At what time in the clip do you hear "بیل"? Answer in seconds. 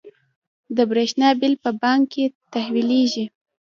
1.39-1.53